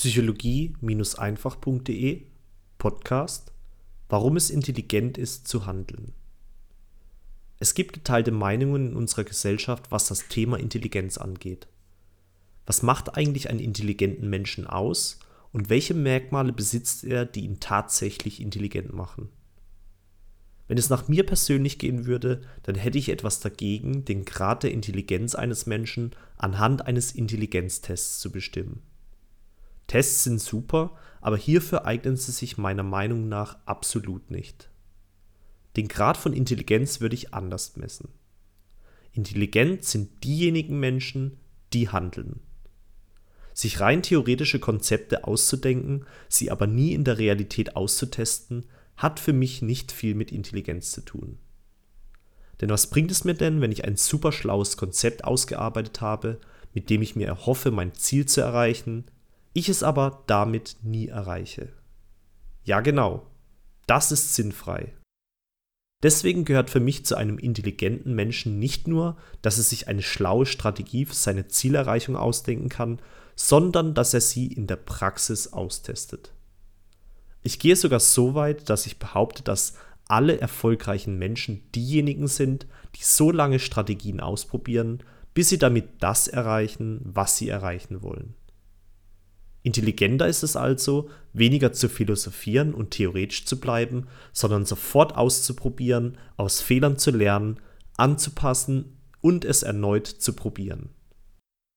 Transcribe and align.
psychologie-einfach.de 0.00 2.22
Podcast 2.78 3.52
Warum 4.08 4.38
es 4.38 4.48
intelligent 4.48 5.18
ist 5.18 5.46
zu 5.46 5.66
handeln. 5.66 6.14
Es 7.58 7.74
gibt 7.74 7.92
geteilte 7.92 8.30
Meinungen 8.30 8.92
in 8.92 8.96
unserer 8.96 9.24
Gesellschaft, 9.24 9.90
was 9.90 10.08
das 10.08 10.28
Thema 10.28 10.58
Intelligenz 10.58 11.18
angeht. 11.18 11.68
Was 12.64 12.82
macht 12.82 13.14
eigentlich 13.14 13.50
einen 13.50 13.60
intelligenten 13.60 14.30
Menschen 14.30 14.66
aus 14.66 15.18
und 15.52 15.68
welche 15.68 15.92
Merkmale 15.92 16.54
besitzt 16.54 17.04
er, 17.04 17.26
die 17.26 17.44
ihn 17.44 17.60
tatsächlich 17.60 18.40
intelligent 18.40 18.94
machen? 18.94 19.28
Wenn 20.66 20.78
es 20.78 20.88
nach 20.88 21.08
mir 21.08 21.26
persönlich 21.26 21.78
gehen 21.78 22.06
würde, 22.06 22.40
dann 22.62 22.76
hätte 22.76 22.96
ich 22.96 23.10
etwas 23.10 23.40
dagegen, 23.40 24.06
den 24.06 24.24
Grad 24.24 24.62
der 24.62 24.72
Intelligenz 24.72 25.34
eines 25.34 25.66
Menschen 25.66 26.12
anhand 26.38 26.86
eines 26.86 27.12
Intelligenztests 27.12 28.18
zu 28.18 28.32
bestimmen. 28.32 28.80
Tests 29.90 30.22
sind 30.22 30.40
super, 30.40 30.96
aber 31.20 31.36
hierfür 31.36 31.84
eignen 31.84 32.16
sie 32.16 32.30
sich 32.30 32.56
meiner 32.56 32.84
Meinung 32.84 33.28
nach 33.28 33.58
absolut 33.66 34.30
nicht. 34.30 34.70
Den 35.76 35.88
Grad 35.88 36.16
von 36.16 36.32
Intelligenz 36.32 37.00
würde 37.00 37.16
ich 37.16 37.34
anders 37.34 37.76
messen. 37.76 38.08
Intelligent 39.10 39.84
sind 39.84 40.22
diejenigen 40.22 40.78
Menschen, 40.78 41.38
die 41.72 41.88
handeln. 41.88 42.38
Sich 43.52 43.80
rein 43.80 44.04
theoretische 44.04 44.60
Konzepte 44.60 45.24
auszudenken, 45.24 46.06
sie 46.28 46.52
aber 46.52 46.68
nie 46.68 46.94
in 46.94 47.02
der 47.02 47.18
Realität 47.18 47.74
auszutesten, 47.74 48.66
hat 48.96 49.18
für 49.18 49.32
mich 49.32 49.60
nicht 49.60 49.90
viel 49.90 50.14
mit 50.14 50.30
Intelligenz 50.30 50.92
zu 50.92 51.00
tun. 51.00 51.38
Denn 52.60 52.70
was 52.70 52.90
bringt 52.90 53.10
es 53.10 53.24
mir 53.24 53.34
denn, 53.34 53.60
wenn 53.60 53.72
ich 53.72 53.84
ein 53.84 53.96
super 53.96 54.30
schlaues 54.30 54.76
Konzept 54.76 55.24
ausgearbeitet 55.24 56.00
habe, 56.00 56.38
mit 56.74 56.90
dem 56.90 57.02
ich 57.02 57.16
mir 57.16 57.26
erhoffe, 57.26 57.72
mein 57.72 57.92
Ziel 57.94 58.26
zu 58.26 58.40
erreichen, 58.40 59.06
ich 59.52 59.68
es 59.68 59.82
aber 59.82 60.22
damit 60.26 60.76
nie 60.82 61.08
erreiche. 61.08 61.72
Ja 62.64 62.80
genau, 62.80 63.26
das 63.86 64.12
ist 64.12 64.34
sinnfrei. 64.34 64.94
Deswegen 66.02 66.44
gehört 66.44 66.70
für 66.70 66.80
mich 66.80 67.04
zu 67.04 67.16
einem 67.16 67.38
intelligenten 67.38 68.14
Menschen 68.14 68.58
nicht 68.58 68.88
nur, 68.88 69.16
dass 69.42 69.58
er 69.58 69.64
sich 69.64 69.88
eine 69.88 70.02
schlaue 70.02 70.46
Strategie 70.46 71.04
für 71.04 71.14
seine 71.14 71.48
Zielerreichung 71.48 72.16
ausdenken 72.16 72.70
kann, 72.70 73.00
sondern 73.36 73.94
dass 73.94 74.14
er 74.14 74.20
sie 74.20 74.46
in 74.46 74.66
der 74.66 74.76
Praxis 74.76 75.52
austestet. 75.52 76.32
Ich 77.42 77.58
gehe 77.58 77.76
sogar 77.76 78.00
so 78.00 78.34
weit, 78.34 78.70
dass 78.70 78.86
ich 78.86 78.98
behaupte, 78.98 79.42
dass 79.42 79.74
alle 80.06 80.40
erfolgreichen 80.40 81.18
Menschen 81.18 81.62
diejenigen 81.72 82.28
sind, 82.28 82.66
die 82.96 83.04
so 83.04 83.30
lange 83.30 83.58
Strategien 83.58 84.20
ausprobieren, 84.20 85.02
bis 85.34 85.50
sie 85.50 85.58
damit 85.58 86.02
das 86.02 86.28
erreichen, 86.28 87.00
was 87.04 87.36
sie 87.36 87.48
erreichen 87.48 88.02
wollen. 88.02 88.34
Intelligenter 89.62 90.26
ist 90.26 90.42
es 90.42 90.56
also, 90.56 91.10
weniger 91.32 91.72
zu 91.72 91.88
philosophieren 91.88 92.72
und 92.74 92.92
theoretisch 92.92 93.44
zu 93.44 93.60
bleiben, 93.60 94.06
sondern 94.32 94.64
sofort 94.64 95.16
auszuprobieren, 95.16 96.16
aus 96.36 96.62
Fehlern 96.62 96.98
zu 96.98 97.10
lernen, 97.10 97.60
anzupassen 97.96 98.96
und 99.20 99.44
es 99.44 99.62
erneut 99.62 100.06
zu 100.06 100.32
probieren. 100.32 100.90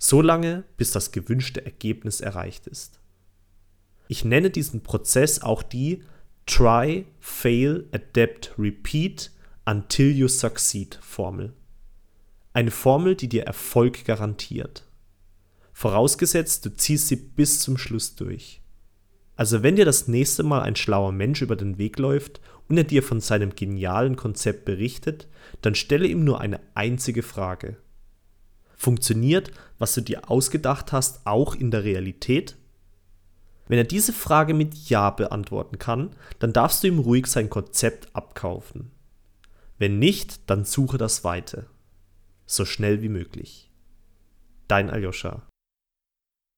So 0.00 0.22
lange, 0.22 0.64
bis 0.76 0.90
das 0.90 1.12
gewünschte 1.12 1.64
Ergebnis 1.64 2.20
erreicht 2.20 2.66
ist. 2.66 3.00
Ich 4.08 4.24
nenne 4.24 4.50
diesen 4.50 4.82
Prozess 4.82 5.42
auch 5.42 5.62
die 5.62 6.02
Try, 6.46 7.06
Fail, 7.20 7.86
Adapt, 7.92 8.54
Repeat 8.58 9.30
until 9.66 10.10
you 10.10 10.28
succeed 10.28 10.98
Formel. 11.02 11.52
Eine 12.54 12.70
Formel, 12.70 13.14
die 13.14 13.28
dir 13.28 13.44
Erfolg 13.44 14.04
garantiert. 14.04 14.87
Vorausgesetzt, 15.78 16.66
du 16.66 16.76
ziehst 16.76 17.06
sie 17.06 17.14
bis 17.14 17.60
zum 17.60 17.78
Schluss 17.78 18.16
durch. 18.16 18.60
Also 19.36 19.62
wenn 19.62 19.76
dir 19.76 19.84
das 19.84 20.08
nächste 20.08 20.42
Mal 20.42 20.62
ein 20.62 20.74
schlauer 20.74 21.12
Mensch 21.12 21.40
über 21.40 21.54
den 21.54 21.78
Weg 21.78 22.00
läuft 22.00 22.40
und 22.68 22.76
er 22.76 22.82
dir 22.82 23.00
von 23.00 23.20
seinem 23.20 23.54
genialen 23.54 24.16
Konzept 24.16 24.64
berichtet, 24.64 25.28
dann 25.62 25.76
stelle 25.76 26.08
ihm 26.08 26.24
nur 26.24 26.40
eine 26.40 26.58
einzige 26.74 27.22
Frage. 27.22 27.76
Funktioniert, 28.74 29.52
was 29.78 29.94
du 29.94 30.00
dir 30.00 30.28
ausgedacht 30.28 30.90
hast, 30.90 31.24
auch 31.28 31.54
in 31.54 31.70
der 31.70 31.84
Realität? 31.84 32.56
Wenn 33.68 33.78
er 33.78 33.84
diese 33.84 34.12
Frage 34.12 34.54
mit 34.54 34.74
Ja 34.88 35.10
beantworten 35.10 35.78
kann, 35.78 36.10
dann 36.40 36.52
darfst 36.52 36.82
du 36.82 36.88
ihm 36.88 36.98
ruhig 36.98 37.28
sein 37.28 37.50
Konzept 37.50 38.16
abkaufen. 38.16 38.90
Wenn 39.78 40.00
nicht, 40.00 40.50
dann 40.50 40.64
suche 40.64 40.98
das 40.98 41.22
Weite. 41.22 41.66
So 42.46 42.64
schnell 42.64 43.00
wie 43.00 43.08
möglich. 43.08 43.70
Dein 44.66 44.90
Aljoscha. 44.90 45.47